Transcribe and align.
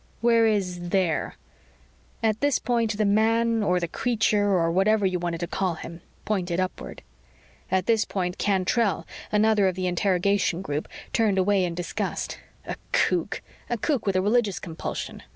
"Where 0.19 0.47
is 0.47 0.89
there?" 0.89 1.35
At 2.23 2.39
this 2.41 2.57
point 2.57 2.97
the 2.97 3.05
man 3.05 3.61
or 3.61 3.79
the 3.79 3.87
creature, 3.87 4.47
or 4.47 4.71
whatever 4.71 5.05
you 5.05 5.19
wanted 5.19 5.41
to 5.41 5.47
call 5.47 5.75
him, 5.75 6.01
pointed 6.25 6.59
upward. 6.59 7.03
At 7.69 7.85
this 7.85 8.03
point, 8.03 8.39
Cantrell, 8.39 9.05
another 9.31 9.67
of 9.67 9.75
the 9.75 9.85
interrogation 9.85 10.63
group, 10.63 10.87
turned 11.13 11.37
away 11.37 11.63
in 11.63 11.75
disgust. 11.75 12.39
"A 12.65 12.77
kook! 12.91 13.43
A 13.69 13.77
kook 13.77 14.07
with 14.07 14.15
a 14.15 14.23
religious 14.23 14.57
compulsion. 14.57 15.21